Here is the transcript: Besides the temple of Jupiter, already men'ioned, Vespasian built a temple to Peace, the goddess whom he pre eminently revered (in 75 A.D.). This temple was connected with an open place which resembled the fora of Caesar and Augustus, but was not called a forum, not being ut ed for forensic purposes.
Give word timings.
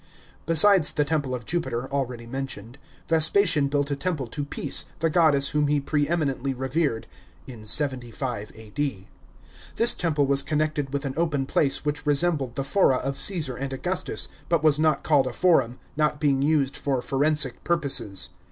Besides 0.47 0.93
the 0.93 1.05
temple 1.05 1.35
of 1.35 1.45
Jupiter, 1.45 1.87
already 1.93 2.25
men'ioned, 2.25 2.77
Vespasian 3.07 3.67
built 3.67 3.91
a 3.91 3.95
temple 3.95 4.25
to 4.29 4.43
Peace, 4.43 4.85
the 4.97 5.11
goddess 5.11 5.49
whom 5.49 5.67
he 5.67 5.79
pre 5.79 6.09
eminently 6.09 6.55
revered 6.55 7.05
(in 7.45 7.65
75 7.65 8.51
A.D.). 8.55 9.07
This 9.75 9.93
temple 9.93 10.25
was 10.25 10.41
connected 10.41 10.91
with 10.91 11.05
an 11.05 11.13
open 11.17 11.45
place 11.45 11.85
which 11.85 12.03
resembled 12.07 12.55
the 12.55 12.63
fora 12.63 12.97
of 12.97 13.15
Caesar 13.19 13.55
and 13.55 13.71
Augustus, 13.71 14.27
but 14.49 14.63
was 14.63 14.79
not 14.79 15.03
called 15.03 15.27
a 15.27 15.33
forum, 15.33 15.77
not 15.95 16.19
being 16.19 16.41
ut 16.41 16.69
ed 16.69 16.77
for 16.77 16.99
forensic 17.03 17.63
purposes. 17.63 18.29